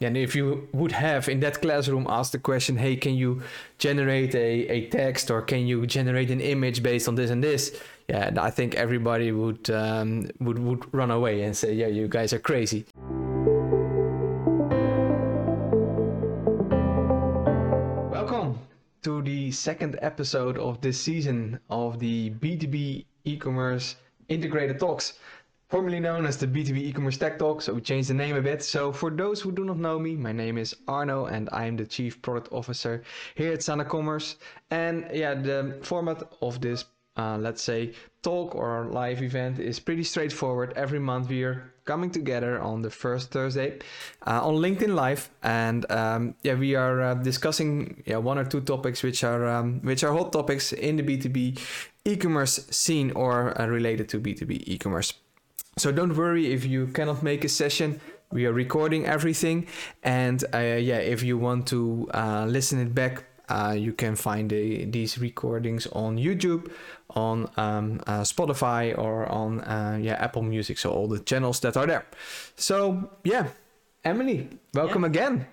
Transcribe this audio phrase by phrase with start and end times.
[0.00, 3.42] and if you would have in that classroom asked the question, hey, can you
[3.76, 7.78] generate a, a text or can you generate an image based on this and this?
[8.08, 12.32] Yeah, I think everybody would um, would would run away and say, yeah, you guys
[12.32, 12.86] are crazy.
[18.10, 18.58] Welcome
[19.02, 23.96] to the second episode of this season of the B2B e-commerce
[24.30, 25.18] integrated talks
[25.70, 27.62] formerly known as the B2B e-commerce tech talk.
[27.62, 28.62] So we changed the name a bit.
[28.62, 31.76] So for those who do not know me, my name is Arno and I am
[31.76, 33.02] the Chief Product Officer
[33.36, 34.36] here at Sana Commerce.
[34.70, 37.92] And yeah, the format of this, uh, let's say,
[38.22, 40.72] talk or live event is pretty straightforward.
[40.74, 43.78] Every month we are coming together on the first Thursday
[44.26, 48.60] uh, on LinkedIn Live, and um, yeah, we are uh, discussing yeah one or two
[48.60, 51.58] topics which are um, which are hot topics in the B2B
[52.04, 55.14] e-commerce scene or uh, related to B2B e-commerce.
[55.80, 58.00] So don't worry if you cannot make a session.
[58.30, 59.66] We are recording everything,
[60.02, 64.50] and uh, yeah, if you want to uh, listen it back, uh, you can find
[64.50, 66.70] the, these recordings on YouTube,
[67.16, 70.76] on um, uh, Spotify, or on uh, yeah Apple Music.
[70.76, 72.04] So all the channels that are there.
[72.56, 73.46] So yeah,
[74.04, 75.08] Emilie, welcome yeah.
[75.08, 75.46] again.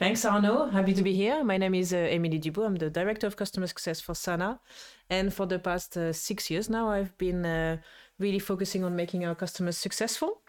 [0.00, 0.66] Thanks, Arno.
[0.66, 1.44] Happy to be here.
[1.44, 2.66] My name is uh, Emilie Dubau.
[2.66, 4.58] I'm the Director of Customer Success for Sana.
[5.08, 7.76] And for the past uh, six years now, I've been uh,
[8.20, 10.42] really focusing on making our customers successful.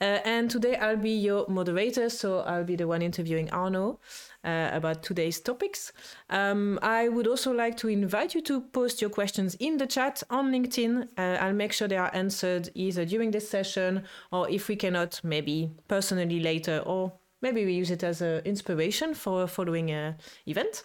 [0.00, 3.98] Uh, and today I'll be your moderator, so I'll be the one interviewing Arno
[4.44, 5.92] uh, about today's topics.
[6.30, 10.22] Um, I would also like to invite you to post your questions in the chat
[10.30, 11.08] on LinkedIn.
[11.18, 15.20] Uh, I'll make sure they are answered either during this session or if we cannot,
[15.24, 20.14] maybe personally later or maybe we use it as an inspiration for a following uh,
[20.46, 20.84] event.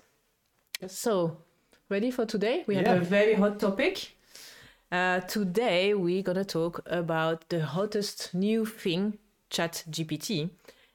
[0.87, 1.37] So,
[1.89, 2.63] ready for today?
[2.65, 4.15] We have a very hot topic.
[4.91, 9.17] Uh, today, we're gonna talk about the hottest new thing,
[9.49, 10.49] Chat GPT,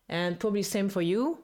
[0.06, 1.38] and probably same for you.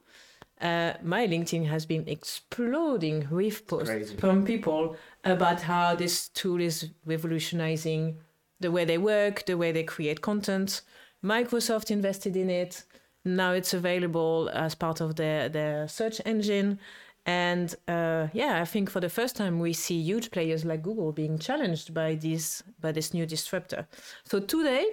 [0.60, 6.90] Uh, my LinkedIn has been exploding with posts from people about how this tool is
[7.06, 8.18] revolutionizing
[8.60, 10.82] the way they work, the way they create content.
[11.24, 12.84] Microsoft invested in it.
[13.24, 16.78] Now it's available as part of their, their search engine.
[17.24, 21.12] And uh, yeah, I think for the first time we see huge players like Google
[21.12, 23.86] being challenged by this by this new disruptor.
[24.24, 24.86] So today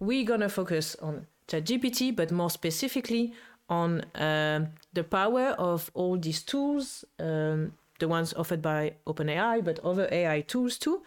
[0.00, 3.34] we're gonna focus on ChatGPT, but more specifically
[3.68, 9.78] on uh, the power of all these tools, um, the ones offered by OpenAI, but
[9.80, 11.02] other AI tools too,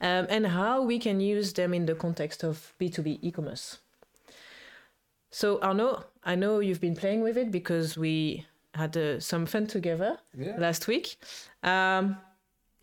[0.00, 3.78] um, and how we can use them in the context of B2B e-commerce.
[5.30, 9.66] So Arno, I know you've been playing with it because we had uh, some fun
[9.66, 10.56] together yeah.
[10.58, 11.16] last week.
[11.62, 12.16] Um,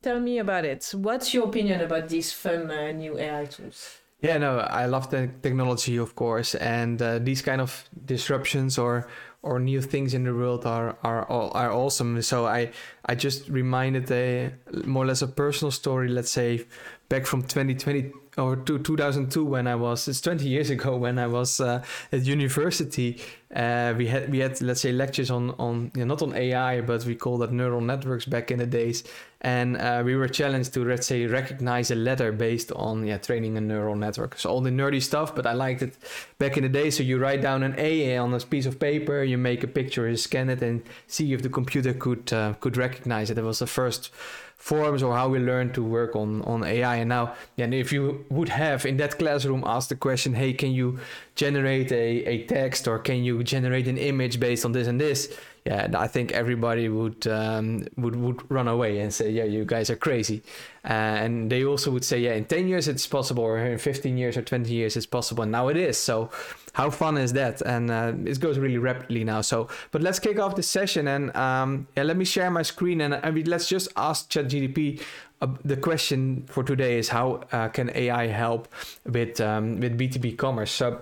[0.02, 0.90] tell me about it.
[0.94, 4.00] What's your opinion about these fun uh, new AI tools?
[4.22, 9.08] Yeah, no, I love the technology, of course, and uh, these kind of disruptions or
[9.44, 12.22] or new things in the world are are are awesome.
[12.24, 12.72] So I
[13.06, 14.54] I just reminded a
[14.86, 16.08] more or less a personal story.
[16.10, 16.66] Let's say
[17.10, 21.28] back from 2020 or to 2002 when I was it's 20 years ago when I
[21.28, 23.20] was uh, at university.
[23.56, 26.82] Uh, we had we had let's say lectures on on you know, not on AI
[26.82, 29.04] but we called that neural networks back in the days.
[29.42, 33.58] And uh, we were challenged to let's say recognize a letter based on yeah training
[33.58, 34.38] a neural network.
[34.38, 35.98] So all the nerdy stuff but I liked it
[36.38, 39.24] back in the day so you write down an A on a piece of paper
[39.24, 42.78] you make a picture you scan it and see if the computer could uh, could
[42.78, 43.38] recognize it.
[43.38, 44.12] It was the first
[44.58, 46.98] forums or how we learn to work on on AI.
[46.98, 50.72] And now, and if you would have in that classroom asked the question, hey, can
[50.72, 51.00] you
[51.38, 55.34] generate a, a text or can you generate an image based on this and this?
[55.66, 59.90] Yeah, I think everybody would um, would would run away and say, yeah, you guys
[59.90, 60.42] are crazy.
[60.86, 64.18] Uh, and they also would say, yeah, in 10 years it's possible, or in 15
[64.18, 65.44] years or 20 years it's possible.
[65.44, 65.98] And now it is.
[65.98, 66.30] So
[66.72, 67.62] how fun is that?
[67.62, 69.42] And uh, it goes really rapidly now.
[69.42, 73.02] So, but let's kick off the session and um, yeah, let me share my screen
[73.02, 75.02] and I mean, let's just ask ChatGPT.
[75.42, 78.70] Uh, the question for today is how uh, can AI help
[79.06, 80.72] with um, with B2B commerce?
[80.72, 81.02] So.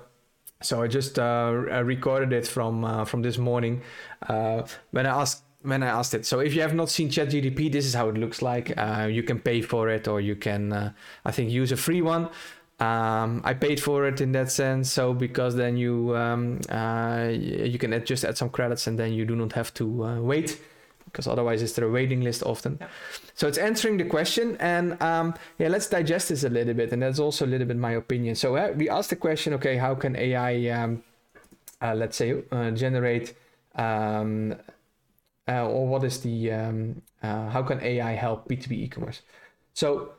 [0.62, 1.52] So I just uh,
[1.84, 3.82] recorded it from uh, from this morning
[4.28, 6.26] uh, when I asked when I asked it.
[6.26, 8.74] So if you have not seen ChatGPT, this is how it looks like.
[8.78, 10.92] Uh, you can pay for it, or you can, uh,
[11.26, 12.30] I think, use a free one.
[12.80, 17.78] Um, I paid for it in that sense, so because then you um, uh, you
[17.78, 19.86] can just add some credits, and then you do not have to
[20.22, 20.60] wait,
[21.16, 22.78] because otherwise it's a waiting list often.
[22.82, 22.88] Yeah.
[23.36, 27.02] So it's answering the question, and um, yeah, let's digest this a little bit, and
[27.02, 28.36] that's also a little bit my opinion.
[28.36, 31.04] So uh, we asked the question, okay, how can AI, um,
[31.82, 33.34] uh, let's say, generate
[33.76, 34.56] um,
[35.48, 39.22] uh, or what is the um, uh, how can AI help B2B e-commerce?
[39.74, 40.12] So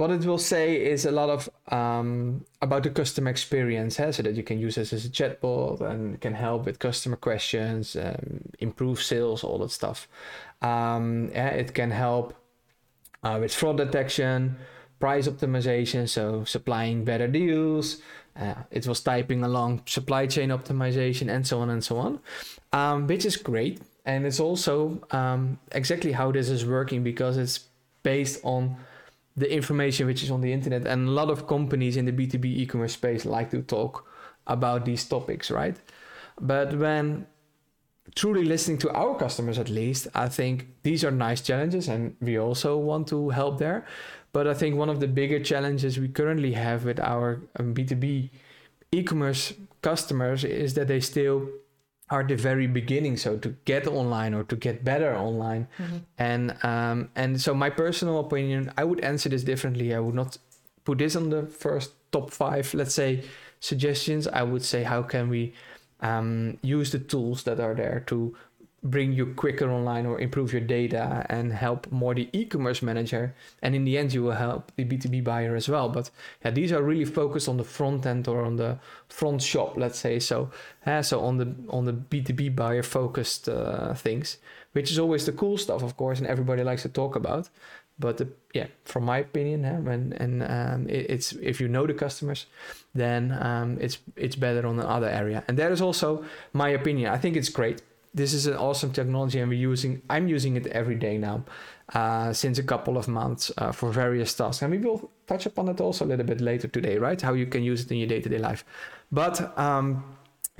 [0.00, 4.10] what it will say is a lot of um, about the customer experience, eh?
[4.10, 7.96] so that you can use this as a chatbot and can help with customer questions,
[7.96, 10.08] um, improve sales, all that stuff.
[10.62, 12.32] Um, yeah, it can help
[13.22, 14.56] uh, with fraud detection,
[15.00, 17.98] price optimization, so supplying better deals.
[18.34, 22.20] Uh, it was typing along supply chain optimization and so on and so on,
[22.72, 23.82] um, which is great.
[24.06, 27.66] And it's also um, exactly how this is working because it's
[28.02, 28.76] based on
[29.36, 30.86] the information which is on the internet.
[30.86, 34.06] And a lot of companies in the B2B e commerce space like to talk
[34.46, 35.76] about these topics, right?
[36.40, 37.26] But when
[38.14, 42.38] truly listening to our customers, at least, I think these are nice challenges and we
[42.38, 43.86] also want to help there.
[44.32, 48.30] But I think one of the bigger challenges we currently have with our B2B um,
[48.92, 51.48] e commerce customers is that they still
[52.10, 55.68] are the very beginning so to get online or to get better online.
[55.78, 55.96] Mm-hmm.
[56.18, 59.94] and um, and so my personal opinion i would answer this differently.
[59.94, 60.38] I would not
[60.84, 63.24] put this on the first top five let's say
[63.60, 64.26] suggestions.
[64.26, 65.54] I would say how can we
[66.00, 68.34] um, use the tools that are there to
[68.82, 73.34] bring you quicker online or improve your data and help more the e-commerce manager.
[73.62, 75.88] And in the end you will help the b2b buyer as well.
[75.88, 76.10] But
[76.44, 78.78] yeah these are really focused on the front end or on the
[79.08, 80.18] front shop let's say.
[80.18, 80.50] So
[80.86, 84.38] uh, so on the on the b2b buyer focused uh, things
[84.72, 87.50] which is always the cool stuff of course and everybody likes to talk about.
[87.98, 91.86] But the, yeah from my opinion uh, and and um, it, it's if you know
[91.86, 92.46] the customers
[92.94, 95.44] then um, it's it's better on another area.
[95.48, 96.24] And that is also
[96.54, 97.12] my opinion.
[97.12, 97.82] I think it's great
[98.12, 101.44] this is an awesome technology and we're using i'm using it every day now
[101.94, 104.62] uh, since a couple of months uh, for various tasks.
[104.62, 107.20] And we will touch upon it also a little bit later today right?
[107.20, 108.64] How you can use it in your day-to-day life.
[109.10, 110.04] But um,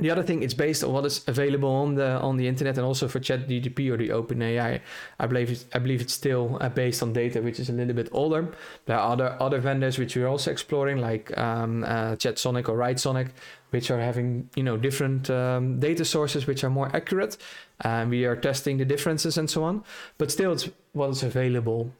[0.00, 2.87] the other thing, it's based on what is available on the on the internet and
[2.87, 4.81] also for ChatGPT or the OpenAI.
[5.19, 7.94] I believe it's, I believe it's still uh, based on data which is a little
[7.94, 8.49] bit older.
[8.87, 13.31] There are other other vendors which we're also exploring, like um, uh, ChatSonic or WriteSonic,
[13.70, 17.37] which are having you know different um, data sources which are more accurate.
[17.82, 19.85] And we are testing the differences and so on.
[20.19, 21.93] But still, it's what is available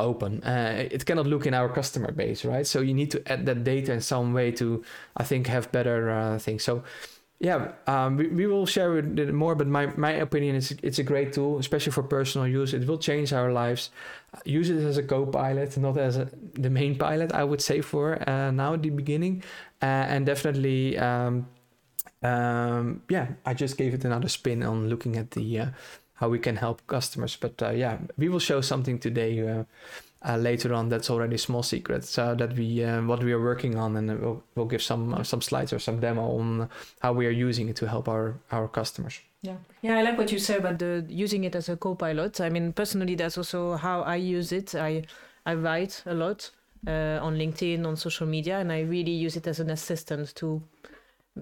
[0.00, 0.42] open.
[0.42, 2.66] Uh, it cannot look in our customer base, right?
[2.66, 4.82] So you need to add that data in some way to,
[5.16, 6.64] I think, have better uh, things.
[6.64, 6.82] So
[7.40, 11.02] yeah, um, we, we will share it more, but my, my opinion is it's a
[11.02, 12.74] great tool, especially for personal use.
[12.74, 13.88] It will change our lives.
[14.44, 18.28] Use it as a co-pilot, not as a, the main pilot, I would say for
[18.28, 19.42] uh, now at the beginning.
[19.80, 21.48] Uh, and definitely, um,
[22.22, 25.66] um, yeah, I just gave it another spin on looking at the uh,
[26.14, 27.36] how we can help customers.
[27.36, 29.64] But uh, yeah, we will show something today
[30.22, 33.42] uh, uh, later on that's already small secrets uh, that we uh, what we are
[33.42, 36.68] working on and we'll, we'll give some uh, some slides or some demo on
[37.00, 39.20] how we are using it to help our our customers.
[39.42, 39.56] Yeah.
[39.82, 42.40] Yeah i like what you say about the using it as a co-pilot.
[42.40, 44.74] I mean personally that's also how i use it.
[44.74, 45.04] I
[45.46, 46.50] i write a lot
[46.86, 50.62] uh, on linkedin on social media and i really use it as an assistant to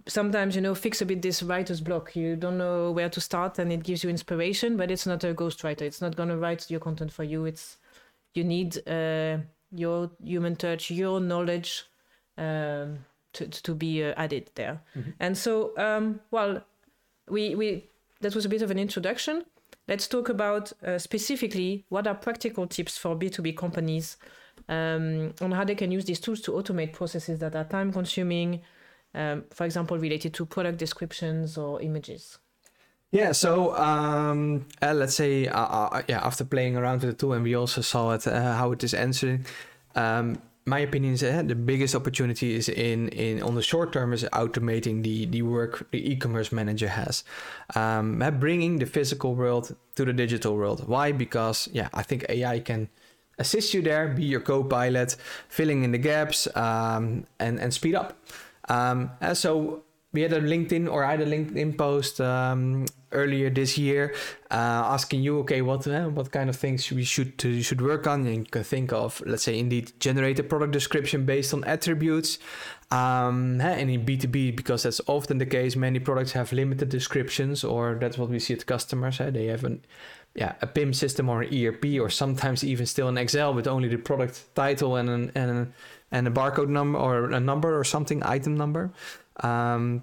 [0.06, 2.14] sometimes you know fix a bit this writer's block.
[2.14, 5.34] You don't know where to start and it gives you inspiration but it's not a
[5.34, 5.82] ghostwriter.
[5.82, 7.44] It's not going to write your content for you.
[7.46, 7.78] It's
[8.38, 9.38] you need uh,
[9.70, 11.84] your human touch, your knowledge
[12.38, 13.04] um,
[13.34, 14.80] to, to be uh, added there.
[14.96, 15.10] Mm-hmm.
[15.20, 16.64] And so, um, well,
[17.28, 17.90] we, we
[18.20, 19.44] that was a bit of an introduction.
[19.86, 24.16] Let's talk about uh, specifically what are practical tips for B2B companies
[24.68, 28.62] um, on how they can use these tools to automate processes that are time consuming,
[29.14, 32.38] um, for example, related to product descriptions or images.
[33.10, 37.32] Yeah, so um, uh, let's say, uh, uh, yeah, after playing around with the tool
[37.32, 39.46] and we also saw it uh, how it is answering.
[39.94, 44.12] Um, my opinion is uh, the biggest opportunity is in in on the short term
[44.12, 47.24] is automating the the work the e-commerce manager has,
[47.74, 50.86] um, uh, bringing the physical world to the digital world.
[50.86, 51.12] Why?
[51.12, 52.90] Because yeah, I think AI can
[53.38, 55.16] assist you there, be your co-pilot,
[55.48, 58.12] filling in the gaps, um, and and speed up.
[58.68, 63.50] Um, and so we had a LinkedIn or I had a LinkedIn post um, earlier
[63.50, 64.14] this year
[64.50, 64.54] uh,
[64.94, 68.26] asking you, okay, what uh, what kind of things we should uh, should work on,
[68.26, 72.38] and you can think of, let's say, indeed, generate a product description based on attributes.
[72.90, 77.98] Um, and in B2B, because that's often the case, many products have limited descriptions, or
[78.00, 79.18] that's what we see at customers.
[79.18, 79.84] They have an
[80.34, 83.88] yeah, a PIM system or an ERP, or sometimes even still an Excel with only
[83.88, 85.72] the product title and an, and
[86.10, 88.90] and a barcode number or a number or something, item number.
[89.40, 90.02] Um,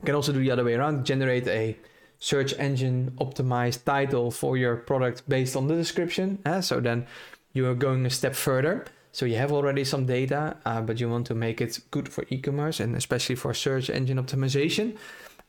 [0.00, 1.76] you can also do the other way around, generate a
[2.18, 6.38] search engine optimized title for your product based on the description.
[6.46, 7.06] Uh, so then
[7.52, 8.84] you are going a step further.
[9.12, 12.24] So you have already some data, uh, but you want to make it good for
[12.30, 14.96] e-commerce and especially for search engine optimization.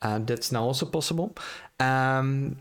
[0.02, 1.34] Uh, that's now also possible.
[1.80, 2.58] Um,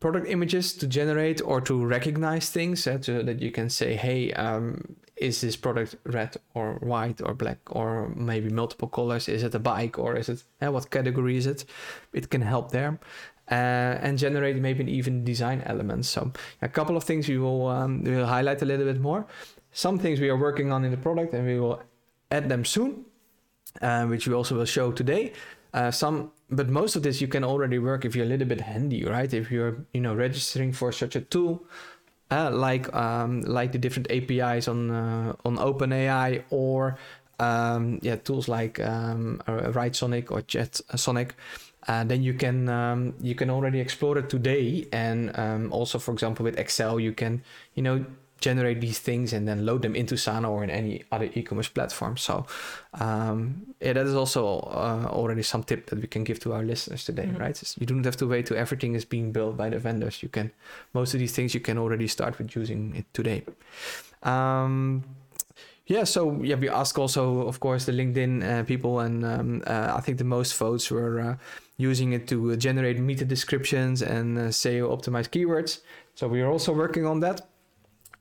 [0.00, 4.96] product images to generate or to recognize things uh, that you can say, hey, um,
[5.24, 9.28] is this product red or white or black or maybe multiple colors?
[9.28, 11.64] Is it a bike or is it uh, what category is it?
[12.12, 12.98] It can help there.
[13.50, 16.08] Uh, and generate maybe even design elements.
[16.08, 19.26] So a couple of things we will um, we will highlight a little bit more.
[19.72, 21.82] Some things we are working on in the product, and we will
[22.30, 23.04] add them soon,
[23.82, 25.32] uh, which we also will show today.
[25.74, 28.60] Uh, some, but most of this you can already work if you're a little bit
[28.60, 29.34] handy, right?
[29.34, 31.64] If you're you know registering for such a tool,
[32.52, 36.96] like um, like the different APIs on uh, on OpenAI or
[37.38, 41.30] um, yeah tools like um, Writesonic or ChatSonic
[41.86, 46.12] uh, then you can um, you can already explore it today and um, also for
[46.12, 47.42] example with excel you can
[47.74, 48.04] you know
[48.48, 52.16] generate these things and then load them into sana or in any other e-commerce platform
[52.16, 52.46] so
[53.04, 53.38] um,
[53.80, 54.42] yeah that is also
[54.82, 57.44] uh, already some tip that we can give to our listeners today mm-hmm.
[57.44, 60.28] right you don't have to wait till everything is being built by the vendors you
[60.28, 60.50] can
[60.92, 63.42] most of these things you can already start with using it today
[64.22, 65.04] um,
[65.86, 69.92] yeah, so yeah, we ask also, of course, the LinkedIn uh, people, and um, uh,
[69.94, 71.36] I think the most votes were uh,
[71.76, 75.80] using it to generate meta descriptions and uh, SEO optimized keywords.
[76.14, 77.46] So we are also working on that.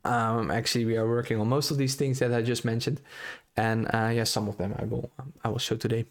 [0.05, 3.01] Um, actually, we are working on most of these things that I just mentioned,
[3.55, 5.09] and uh, yeah, some of them I will
[5.43, 6.05] I will show today.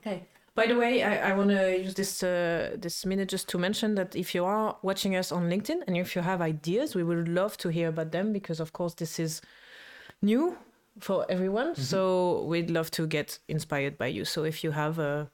[0.00, 0.26] Okay.
[0.56, 3.94] By the way, I, I want to use this uh, this minute just to mention
[3.96, 7.28] that if you are watching us on LinkedIn and if you have ideas, we would
[7.28, 9.42] love to hear about them because, of course, this is
[10.22, 10.56] new
[10.98, 11.72] for everyone.
[11.72, 11.82] Mm-hmm.
[11.82, 14.24] So we'd love to get inspired by you.
[14.24, 15.26] So if you have uh,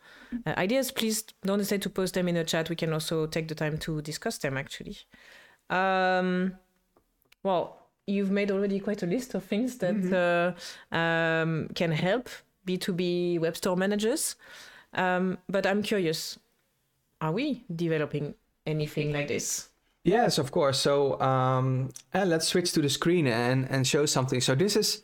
[0.45, 2.69] uh, ideas, please don't hesitate to post them in the chat.
[2.69, 4.99] We can also take the time to discuss them actually.
[5.71, 6.55] Um,
[7.45, 10.95] well, you've made already quite a list of things that mm-hmm.
[10.95, 12.29] uh, um, can help
[12.67, 14.37] B2B web store managers.
[14.95, 16.39] Um, but I'm curious,
[17.21, 18.35] are we developing
[18.67, 19.69] anything like this?
[20.05, 20.81] Yes, of course.
[20.81, 24.41] So um, let's switch to the screen and, and show something.
[24.41, 25.03] So this is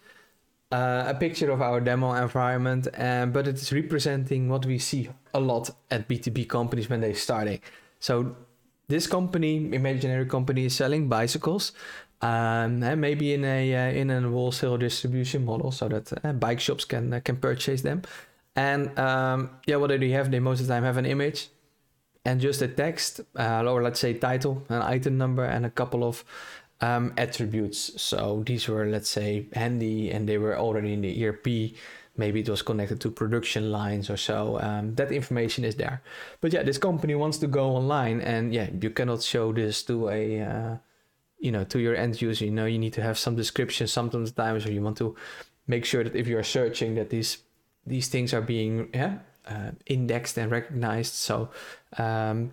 [0.73, 5.41] uh, a picture of our demo environment, uh, but it's representing what we see a
[5.41, 7.61] lot at B2B companies when they're starting.
[8.01, 8.37] So
[8.89, 11.73] this company, imaginary company, is selling bicycles,
[12.21, 16.61] um, and maybe in a uh, in a wholesale distribution model, so that uh, bike
[16.61, 18.03] shops can uh, can purchase them.
[18.57, 20.31] And um, yeah, what do they have?
[20.31, 21.49] They most of the time have an image
[22.25, 26.05] and just a text, uh, or let's say title, an item number, and a couple
[26.05, 26.25] of
[26.81, 28.01] um, attributes.
[28.01, 31.75] So these were, let's say, handy and they were already in the ERP.
[32.17, 34.59] Maybe it was connected to production lines or so.
[34.61, 36.03] Um, that information is there.
[36.41, 40.09] But yeah, this company wants to go online, and yeah, you cannot show this to
[40.09, 40.77] a, uh,
[41.39, 42.45] you know, to your end user.
[42.45, 45.17] You know, you need to have some description sometimes, or you want to
[45.67, 47.39] make sure that if you are searching, that these
[47.87, 51.15] these things are being yeah uh, indexed and recognized.
[51.15, 51.51] So
[51.97, 52.53] um,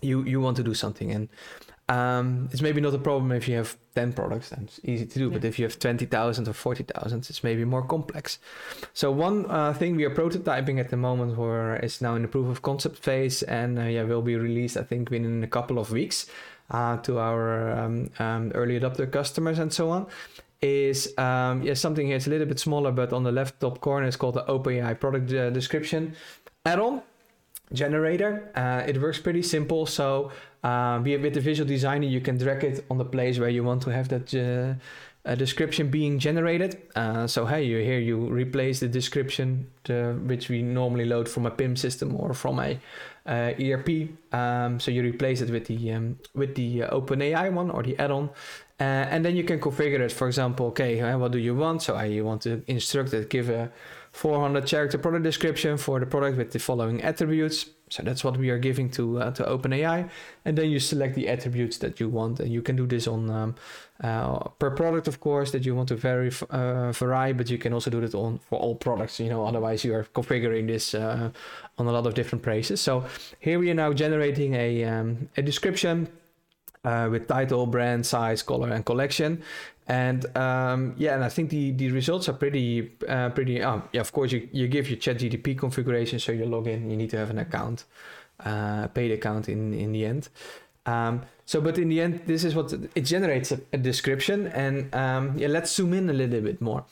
[0.00, 1.28] you you want to do something and
[1.88, 5.18] um, it's maybe not a problem if you have 10 products, then it's easy to
[5.18, 5.26] do.
[5.26, 5.34] Yeah.
[5.34, 8.38] But if you have 20,000 or 40,000, it's maybe more complex.
[8.94, 12.28] So, one uh, thing we are prototyping at the moment where it's now in the
[12.28, 15.78] proof of concept phase and uh, yeah, will be released, I think, within a couple
[15.78, 16.26] of weeks
[16.70, 20.06] uh, to our um, um, early adopter customers and so on.
[20.62, 22.16] Is um, yeah something here.
[22.16, 24.98] It's a little bit smaller, but on the left top corner, it's called the OpenAI
[24.98, 26.14] product uh, description
[26.64, 27.02] add-on
[27.72, 28.50] generator.
[28.54, 29.86] Uh, it works pretty simple.
[29.86, 33.62] So uh, with the visual designer, you can drag it on the place where you
[33.64, 34.34] want to have that
[35.26, 36.82] uh, description being generated.
[36.94, 41.46] Uh, so hey, you here you replace the description to, which we normally load from
[41.46, 42.76] a PIM system or from a uh,
[43.26, 44.08] ERP.
[44.32, 47.98] Um, so you replace it with the um, with the uh, OpenAI one or the
[47.98, 48.30] add-on.
[48.78, 50.12] and then you can configure it.
[50.12, 51.82] For example, okay, what do you want?
[51.82, 53.70] So I want to instruct it, give a
[54.14, 57.66] 400 character product description for the product with the following attributes.
[57.90, 60.08] So that's what we are giving to uh, to OpenAI,
[60.44, 63.28] and then you select the attributes that you want, and you can do this on
[63.28, 63.54] um,
[64.02, 67.72] uh, per product, of course, that you want to vary uh, vary, but you can
[67.72, 69.18] also do it on for all products.
[69.18, 71.30] You know, otherwise you are configuring this uh,
[71.76, 72.80] on a lot of different places.
[72.80, 73.04] So
[73.40, 76.08] here we are now generating a um, a description
[76.84, 79.42] uh, with title, brand, size, color, and collection.
[79.86, 83.62] And um, yeah, and I think the, the results are pretty uh, pretty.
[83.62, 86.90] Um, yeah, of course you, you give your ChatGPT configuration, so you log in.
[86.90, 87.84] You need to have an account,
[88.40, 90.30] uh, paid account in in the end.
[90.86, 94.94] Um, so, but in the end, this is what it generates a, a description, and
[94.94, 96.84] um, yeah, let's zoom in a little bit more.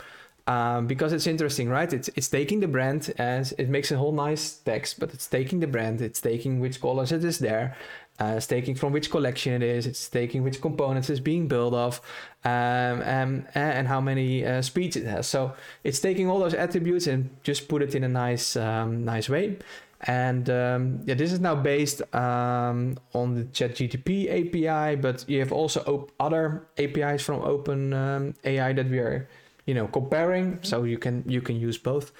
[0.46, 1.90] Um, because it's interesting, right?
[1.92, 5.61] It's it's taking the brand as it makes a whole nice text, but it's taking
[5.61, 7.76] the brand, it's taking which colors it is there,
[8.21, 9.87] uh, it's taking from which collection it is.
[9.87, 12.00] It's taking which components it's being built of,
[12.45, 15.26] um, um, and how many uh, speeds it has.
[15.26, 19.28] So it's taking all those attributes and just put it in a nice, um, nice
[19.28, 19.59] way.
[20.02, 25.52] And um, yeah, this is now based um, on the ChatGPT API, but you have
[25.52, 29.28] also op- other APIs from Open um, AI that we are
[29.66, 30.59] you know comparing.
[30.62, 32.12] So you can you can use both.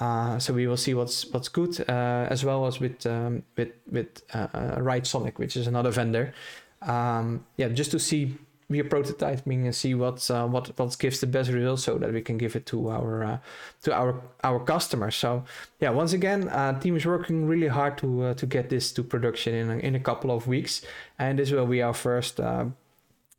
[0.00, 3.72] Uh, so we will see what's what's good, uh, as well as with um, with
[3.90, 6.32] with uh, uh, Writesonic, which is another vendor.
[6.80, 8.38] Um, yeah, just to see
[8.70, 12.22] are prototyping and see what uh, what what gives the best results, so that we
[12.22, 13.38] can give it to our uh,
[13.82, 15.14] to our our customers.
[15.14, 15.44] So
[15.78, 19.54] yeah, once again, uh, team is working really hard to to get this to production
[19.54, 20.82] in a, in a couple of weeks,
[21.18, 22.40] and this will be our first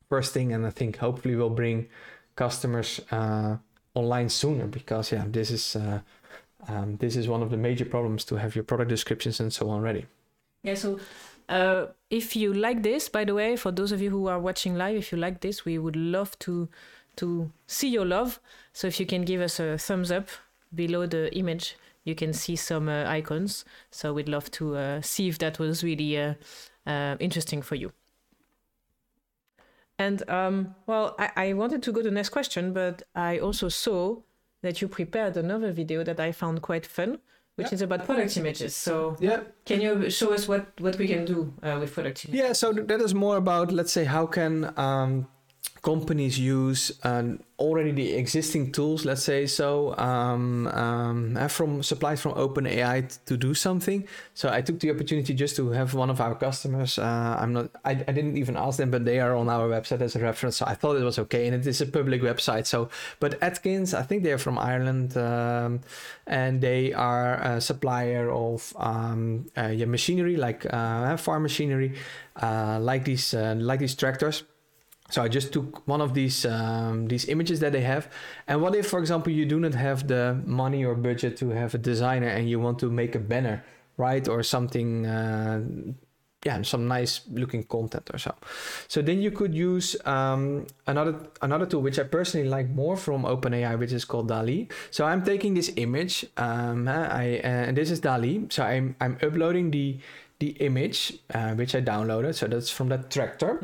[0.07, 1.88] first thing, and I think hopefully we'll bring
[2.36, 3.01] customers
[3.95, 5.77] online sooner because yeah, this is.
[6.67, 9.70] Um, this is one of the major problems to have your product descriptions and so
[9.70, 10.05] on ready.
[10.63, 11.00] Yeah, so
[11.50, 14.75] uh, if you like this, by the way, for those of you who are watching
[14.75, 16.70] live, if you like this, we would love to
[17.15, 18.39] to see your love.
[18.72, 20.29] So if you can give us a thumbs up
[20.74, 23.65] below the image, you can see some uh, icons.
[23.91, 26.34] So we'd love to uh, see if that was really uh,
[26.88, 27.91] uh, interesting for you.
[30.00, 33.70] And um, well, I, I wanted to go to the next question, but I also
[33.70, 34.17] saw
[34.63, 37.20] that you prepared another video that I found quite fun,
[37.58, 37.75] which Yeah.
[37.75, 38.75] is about product images.
[38.75, 42.39] So Yeah, can you show us what, what we can do uh, with product images?
[42.41, 44.53] Yeah, so that is more about let's say how can
[44.88, 45.27] um,
[45.83, 46.91] companies use
[47.63, 53.37] already the existing tools, let's say so, um, um, uh, from supplied from OpenAI to
[53.37, 54.07] do something.
[54.33, 56.99] So I took the opportunity just to have one of our customers.
[56.99, 60.01] Uh, I'm not, I, I didn't even ask them, but they are on our website
[60.01, 60.57] as a reference.
[60.57, 62.65] So I thought it was okay, and it is a public website.
[62.65, 65.81] So, but Atkins, I think they're from Ireland, um,
[66.27, 71.93] and they are a supplier of um, uh, yeah, machinery like uh, farm machinery,
[72.41, 74.43] uh, like these uh, like these tractors.
[75.13, 78.10] So I just took one of these um, these images that they have,
[78.48, 81.75] and what if, for example, you do not have the money or budget to have
[81.75, 83.63] a designer and you want to make a banner,
[83.98, 85.62] right, or something, uh,
[86.43, 88.34] yeah, some nice looking content or so.
[88.88, 93.22] So then you could use um, another another tool which I personally like more from
[93.22, 94.67] OpenAI, which is called DALL-E.
[94.89, 98.48] So I'm taking this image, um, I uh, and this is DALL-E.
[98.50, 100.00] So I'm I'm uploading the
[100.39, 102.34] the image uh, which I downloaded.
[102.34, 103.62] So that's from that tractor.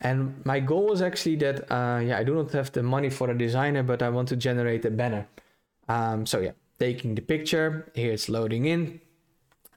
[0.00, 3.30] And my goal was actually that uh, yeah, I do not have the money for
[3.30, 5.26] a designer, but I want to generate a banner.
[5.88, 9.00] Um, so yeah, taking the picture here, it's loading in,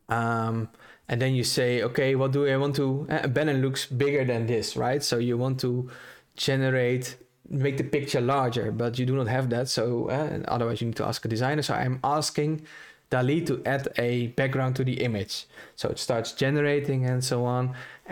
[0.10, 0.70] um,
[1.10, 3.06] and then you say, okay, what do I want to?
[3.10, 5.04] A banner looks bigger than this, right?
[5.04, 5.90] So you want to
[6.38, 7.18] generate,
[7.50, 9.68] make the picture larger, but you do not have that.
[9.68, 11.62] So uh, otherwise, you need to ask a designer.
[11.62, 12.66] So I'm asking
[13.14, 15.34] DALL-E to add a background to the image.
[15.76, 17.64] So it starts generating and so on.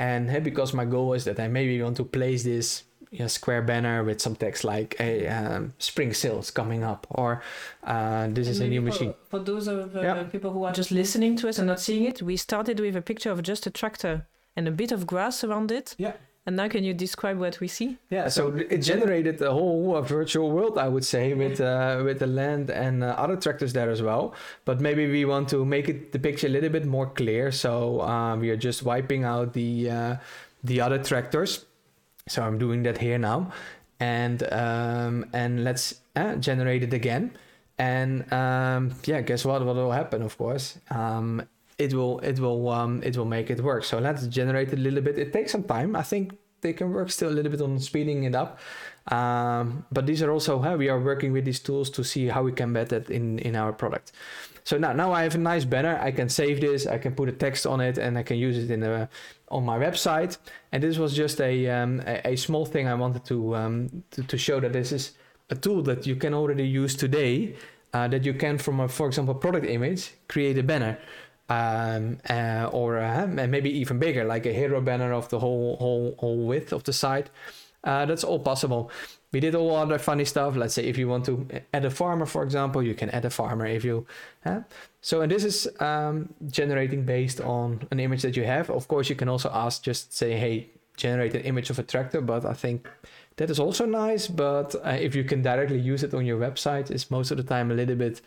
[0.08, 3.28] And hey, because my goal is that I maybe want to place this you know,
[3.28, 7.30] square banner with some text like a um, spring sales coming up or
[7.94, 9.14] uh, this is a new for, machine.
[9.34, 10.24] For those of uh, Yeah.
[10.36, 13.02] people who are just listening to us and not seeing it, we started with a
[13.02, 14.16] picture of just a tractor
[14.56, 15.88] and a bit of grass around it.
[15.98, 16.14] Yeah.
[16.48, 17.98] And now, can you describe what we see?
[18.10, 22.18] Yeah, so it generated a whole uh, virtual world, I would say, with uh, with
[22.18, 24.34] the land and uh, other tractors there as well.
[24.66, 27.52] But maybe we want to make it the picture a little bit more clear.
[27.52, 30.16] So uh, we are just wiping out the uh,
[30.64, 31.66] the other tractors.
[32.28, 33.52] So I'm doing that here now,
[34.00, 37.38] and um, and let's uh, generate it again.
[37.78, 39.64] And um, yeah, guess what?
[39.64, 40.24] What will happen?
[40.24, 41.48] Of course, um,
[41.86, 43.84] it will it will um, it will make it work.
[43.84, 45.18] So let's generate a little bit.
[45.18, 45.96] It takes some time.
[45.96, 46.24] I think
[46.62, 48.60] they can work still a little bit on speeding it up.
[49.08, 52.44] Um, but these are also how we are working with these tools to see how
[52.44, 54.12] we can embed that in in our product.
[54.64, 56.00] So now now I have a nice banner.
[56.10, 56.86] I can save this.
[56.86, 59.10] I can put a text on it, and I can use it in a
[59.48, 60.38] on my website.
[60.72, 64.24] And this was just a um, a, a small thing I wanted to, um, to
[64.24, 65.14] to show that this is
[65.50, 67.56] a tool that you can already use today.
[67.94, 70.98] Uh, that you can from a for example product image create a banner
[71.52, 76.16] um, uh, or uh, maybe even bigger, like a hero banner of the whole whole
[76.18, 77.30] whole width of the site.
[77.84, 78.92] Uh, that's all possible.
[79.34, 80.56] We did all other funny stuff.
[80.56, 83.30] Let's say if you want to add a farmer, for example, you can add a
[83.30, 84.06] farmer if you.
[84.46, 84.62] Uh,
[85.02, 88.70] so and this is um, generating based on an image that you have.
[88.70, 92.22] Of course, you can also ask, just say, hey, generate an image of a tractor.
[92.22, 92.88] But I think
[93.38, 94.28] that is also nice.
[94.28, 97.44] But uh, if you can directly use it on your website, it's most of the
[97.44, 98.22] time a little bit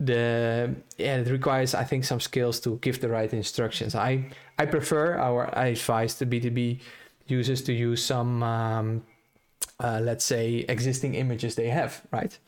[0.00, 3.94] the yeah it requires i think some skills to give the right instructions.
[3.94, 6.80] I i prefer our i advise the b2b
[7.26, 9.02] users to use some um,
[9.78, 12.38] uh, let's say existing images they have right?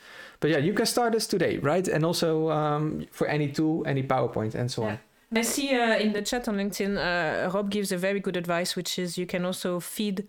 [0.41, 1.87] But yeah you can start this today right?
[1.87, 4.99] And also um, for any tool any powerpoint and so on.
[5.35, 8.77] I see uh, in the chat on LinkedIn, uh, Rob gives a very good advice,
[8.77, 10.29] which is you can also feed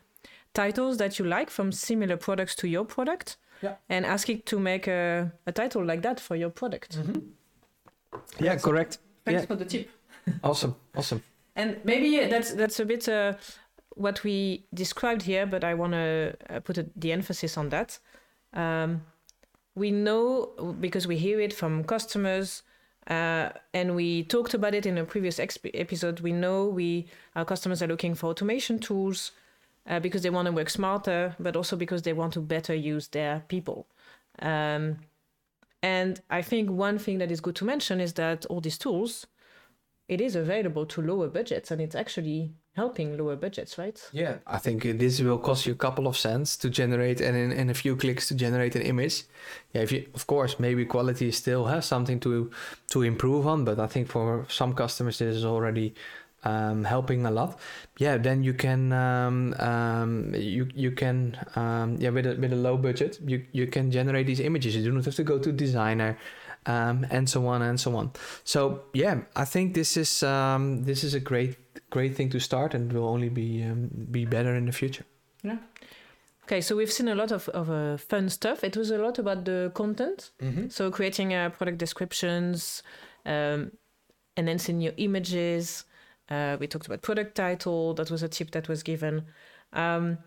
[0.54, 3.76] titles that you like from similar products to your product Yeah.
[3.90, 6.98] and asking to make a, a title like that for your product.
[8.40, 9.46] yeah correct Thanks Yeah.
[9.48, 9.90] for the tip.
[10.44, 11.22] awesome awesome
[11.56, 13.34] And maybe that's that's a bit uh,
[13.96, 18.00] what we described here, but I want to uh, put a, the emphasis on that.
[18.54, 19.02] Um,
[19.76, 20.50] we know
[20.80, 22.64] because we hear it from customers
[23.10, 26.22] uh, and we talked about it in a previous exp- episode.
[26.22, 29.32] We know we our customers are looking for automation tools
[29.88, 33.08] uh, because they want to work smarter, but also because they want to better use
[33.10, 33.88] their people.
[34.40, 34.98] Um,
[35.82, 39.28] and I think one thing that is good to mention is that all these tools,
[40.08, 44.00] it is available to lower budgets, and it's actually helping lower budgets, right?
[44.12, 47.52] Yeah, I think this will cost you a couple of cents to generate and in,
[47.52, 49.24] in a few clicks to generate an image.
[49.74, 52.50] Yeah, if you of course maybe quality still has something to
[52.90, 55.94] to improve on, but I think for some customers this is already
[56.44, 57.60] um, helping a lot.
[57.98, 62.56] Yeah, then you can um, um, you you can um, yeah with a with a
[62.56, 64.76] low budget you you can generate these images.
[64.76, 66.18] You do not have to go to designer.
[66.66, 68.14] Um, and so on and so on.
[68.46, 71.58] So yeah, I think this is um, this is a great
[71.90, 75.04] great thing to start, and will only be um, be better in the future.
[75.44, 75.58] Yeah.
[76.46, 78.64] Okay, so we've seen a lot of, of uh, fun stuff.
[78.64, 80.32] It was a lot about the content.
[80.42, 80.68] Mm-hmm.
[80.70, 82.84] So creating uh, product descriptions,
[83.26, 83.72] um,
[84.36, 85.86] enhancing your images.
[86.30, 87.94] Uh, we talked about product title.
[87.94, 89.26] That was a tip that was given.
[89.74, 90.20] Um,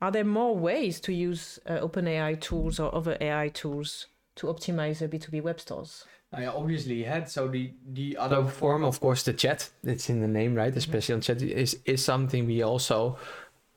[0.00, 4.98] are there more ways to use uh, OpenAI tools or other AI tools to optimize
[4.98, 6.04] the B2B web stores?
[6.32, 9.68] I obviously had so the the other form, of course, the chat.
[9.84, 10.74] It's in the name, right?
[10.74, 13.18] Especially on chat is is something we also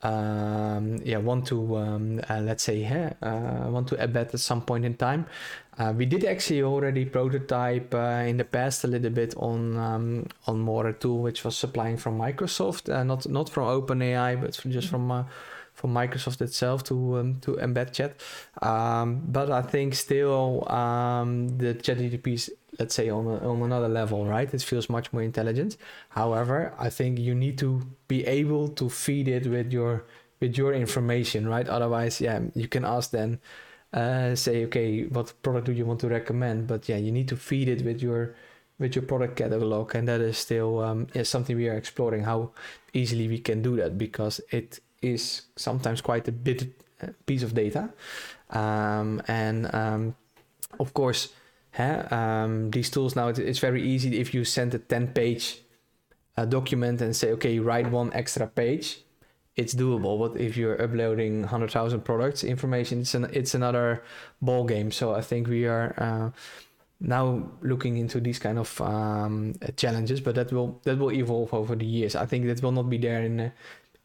[0.02, 2.84] um, yeah want to um, uh, let's say
[3.22, 5.26] uh, want to embed at some point in time.
[5.78, 10.26] Uh, we did actually already prototype uh, in the past a little bit on um,
[10.46, 14.56] on more a tool which was supplying from Microsoft, uh, not not from OpenAI, but
[14.56, 15.24] from just from uh,
[15.74, 18.16] from Microsoft itself to um, to embed chat.
[18.62, 23.88] Um, but I think still um, the ChatGPT is let's say on a, on another
[23.88, 24.52] level, right?
[24.52, 25.76] It feels much more intelligent.
[26.10, 30.04] However, I think you need to be able to feed it with your
[30.40, 31.68] with your information, right?
[31.68, 33.40] Otherwise, yeah, you can ask then.
[33.96, 36.66] Uh, say okay what product do you want to recommend?
[36.66, 38.34] But yeah you need to feed it with your
[38.78, 39.94] with your product catalog.
[39.94, 42.50] And that is still um, is something we are exploring how
[42.92, 47.54] easily we can do that because it is sometimes quite a bit uh, piece of
[47.54, 47.88] data.
[48.50, 50.14] Um, and um,
[50.78, 51.30] of course
[51.78, 55.62] um, these tools now it's very easy if you send a 10 page
[56.36, 59.00] uh, document and say okay write one extra page
[59.56, 64.02] it's doable but if you're uploading 100000 products information it's an it's another
[64.42, 66.30] ball game so i think we are uh,
[67.00, 71.76] now looking into these kind of um, challenges but that will that will evolve over
[71.76, 72.16] the years.
[72.16, 73.52] I think that will not be there in a,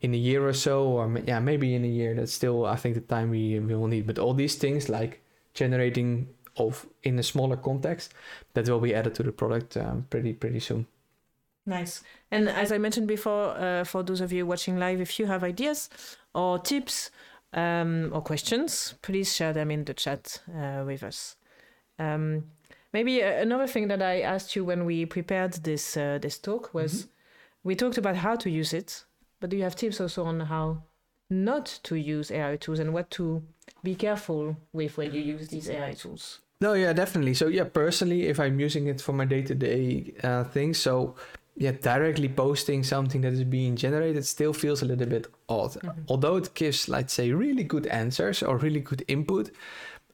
[0.02, 2.14] in a year or so or yeah maybe in a year.
[2.16, 4.08] That's still i think the time we, we will need.
[4.08, 5.22] But all these things like
[5.54, 8.14] generating of in a smaller context
[8.54, 10.86] that will be added to the product um, pretty pretty soon
[11.65, 12.04] Nice.
[12.32, 15.43] And as I mentioned before, uh, for those of you watching live, if you have
[15.43, 15.89] ideas
[16.34, 17.12] or tips
[17.54, 21.36] um, or questions, please share them in the chat uh, with us.
[22.00, 22.45] Um,
[22.93, 26.93] maybe another thing that I asked you when we prepared this uh, this talk was
[26.93, 27.10] mm-hmm.
[27.63, 29.06] we talked about how to use it,
[29.39, 30.84] but do you have tips also on how
[31.30, 33.43] not to use AI tools and what to
[33.84, 36.39] be careful with when you use these AI tools?
[36.60, 37.34] No, yeah, definitely.
[37.34, 41.15] So yeah, personally, if I'm using it for my day-to-day uh, things, so
[41.62, 45.74] yeah, directly posting something that is being generated still feels a little bit odd.
[45.74, 46.02] Mm-hmm.
[46.08, 49.52] Although it gives, let's say, really good answers or really good input,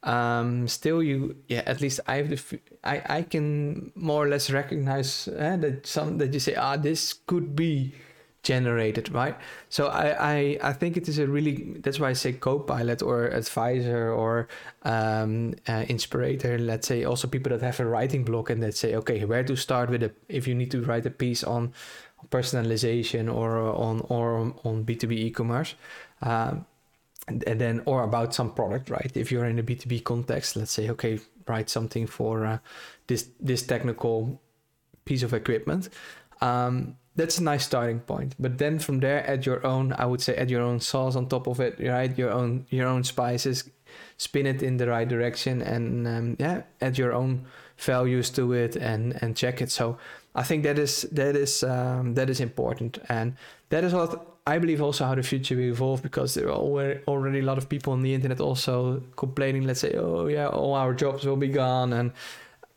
[0.02, 4.50] um, still you, yeah, at least I have the, I, I can more or less
[4.50, 7.94] recognize uh, that some that you say, ah, this could be
[8.42, 9.36] generated, right?
[9.68, 13.26] So I, I, I think it is a really that's why I say co-pilot or
[13.26, 14.48] advisor or
[14.84, 16.58] um, uh, inspirator.
[16.58, 19.56] Let's say also people that have a writing block and that say, okay, where to
[19.56, 21.72] start with a, if you need to write a piece on
[22.30, 25.74] personalization or on or on B two B e-commerce.
[26.22, 26.66] Um,
[27.28, 30.72] and, and then or about some product right if you're in a b2b context let's
[30.72, 32.58] say okay write something for uh,
[33.06, 34.40] this this technical
[35.04, 35.90] piece of equipment
[36.40, 38.34] um, that's a nice starting point.
[38.38, 39.92] But then from there, add your own.
[39.92, 41.74] I would say add your own sauce on top of it.
[41.80, 43.68] Right, your own your own spices,
[44.16, 47.44] spin it in the right direction, and um, yeah, add your own
[47.76, 49.70] values to it and and check it.
[49.70, 49.98] So
[50.34, 53.34] I think that is that is um, that is important, and
[53.70, 57.40] that is what I believe also how the future will evolve because there are already
[57.40, 59.66] a lot of people on the internet also complaining.
[59.66, 62.12] Let's say, oh yeah, all our jobs will be gone and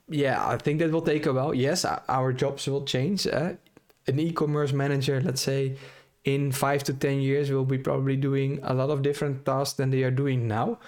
[0.10, 1.54] yeah, I think that will take a while.
[1.54, 3.26] Yes, our jobs will change.
[3.26, 3.54] Uh,
[4.08, 5.78] an e-commerce manager, let's say,
[6.24, 9.90] in five to ten years, will be probably doing a lot of different tasks than
[9.90, 10.80] they are doing now.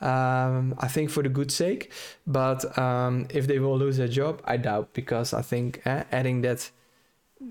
[0.00, 1.92] Um, I think for the good sake,
[2.26, 6.42] but um, if they will lose their job, I doubt because I think uh, adding
[6.42, 6.70] that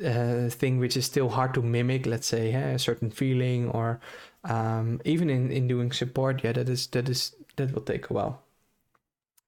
[0.05, 3.99] uh, thing which is still hard to mimic, let's say uh, a certain feeling or
[4.43, 8.13] um, even in, in doing support, yeah, that is that is that will take a
[8.13, 8.41] while.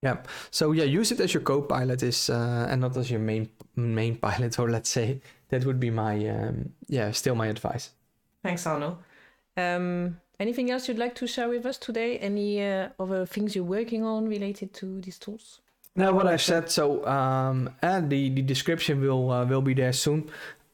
[0.02, 0.18] Yeah.
[0.52, 4.18] So yeah, use it as your co-pilot is, uh, and not as your main main
[4.26, 5.22] pilot, or let's say
[5.54, 7.92] that would be my um, yeah, still my advice.
[8.42, 8.98] Thanks, Arno.
[9.56, 12.18] Um, anything else you'd like to share with us today?
[12.18, 15.62] Any uh, other things you're working on related to these tools?
[15.96, 16.72] Now, what I've said.
[16.72, 20.30] So, um, and the the description will uh, will be there soon.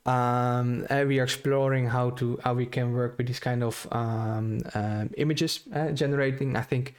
[0.06, 3.86] Um, and we are exploring how to how we can work with these kind of
[3.92, 6.56] um, um, images uh, generating.
[6.56, 6.96] I think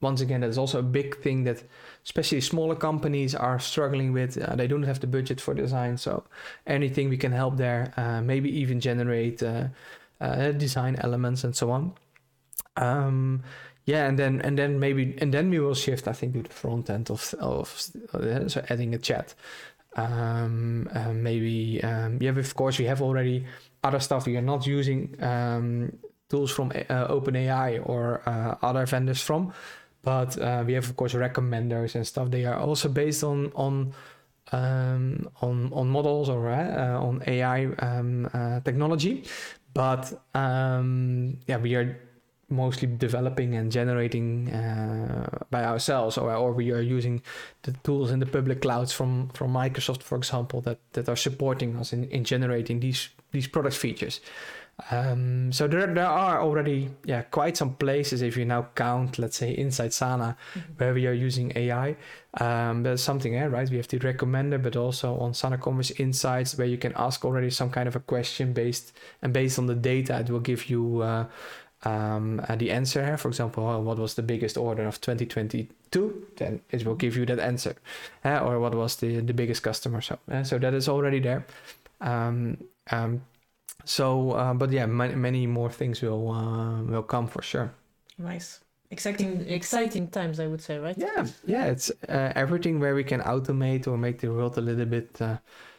[0.00, 1.62] once again that's also a big thing that
[2.04, 4.38] especially smaller companies are struggling with.
[4.38, 6.24] Uh, they don't have the budget for design, so
[6.66, 7.92] anything we can help there.
[7.98, 9.64] Uh, maybe even generate uh,
[10.20, 11.92] uh, design elements and so on.
[12.76, 13.42] Um,
[13.84, 16.48] yeah, and then and then maybe and then we will shift, I think, to the
[16.48, 19.34] front end of of uh, so adding a chat.
[19.96, 23.44] Um, maybe um, yeah, of course we have already
[23.82, 25.92] other stuff we are not using um,
[26.28, 28.22] tools from uh, OpenAI or
[28.62, 29.52] other vendors from,
[30.02, 32.30] but uh, we have of course recommenders and stuff.
[32.30, 33.92] They are also based on on
[34.52, 39.24] um, on on models or uh, on AI um, uh, technology,
[39.74, 41.98] but um, yeah, we are
[42.50, 47.22] mostly developing and generating uh, by ourselves or, or we are using
[47.62, 51.76] the tools in the public clouds from from Microsoft for example that that are supporting
[51.76, 54.20] us in, in generating these these product features
[54.90, 59.36] um, so there, there are already yeah quite some places if you now count let's
[59.36, 60.72] say inside Sana mm-hmm.
[60.76, 61.96] where we are using AI
[62.40, 66.56] um, there's something eh, right we have the recommender but also on Sana Commerce Insights
[66.56, 69.74] where you can ask already some kind of a question based and based on the
[69.74, 71.26] data it will give you uh,
[71.84, 73.16] um, uh, the answer.
[73.16, 76.26] For example, uh, what was the biggest order of 2022?
[76.36, 77.76] Then it will give you that answer.
[78.24, 80.00] Uh, or what was the, the biggest customer?
[80.00, 81.46] So, uh, so that is already there.
[82.00, 82.58] Um,
[82.90, 83.22] um,
[83.84, 87.72] so, uh, but yeah, many, many more things will uh, will come for sure.
[88.18, 88.60] Nice.
[88.90, 90.96] Exciting, exciting times, I would say, right?
[90.96, 91.66] Yeah, yeah.
[91.66, 95.20] It's everything where we can automate or make the world a little bit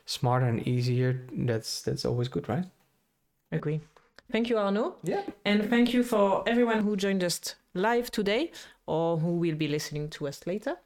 [0.05, 1.25] smarter and easier.
[1.33, 2.65] That's that's always good, right?
[3.51, 3.81] Agree.
[4.31, 4.95] Thank you, Arno.
[5.03, 5.23] Yeah.
[5.43, 8.51] And thank you for everyone who joined us live today
[8.85, 10.77] or who will be listening to us later.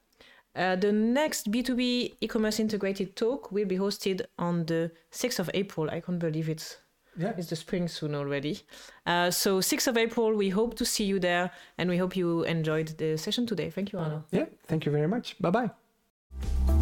[0.56, 5.90] Uh, the next B2B e-commerce integrated talk will be hosted on the 6th of April.
[5.90, 6.78] I can't believe it's
[7.18, 7.34] yeah.
[7.38, 8.62] It's the spring soon already.
[9.06, 12.44] Uh, so 6th of April, we hope to see you there and we hope you
[12.44, 13.70] enjoyed the session today.
[13.70, 14.24] Thank you, Arno.
[14.32, 15.36] Yeah, thank you very much.
[15.40, 16.80] Bye bye.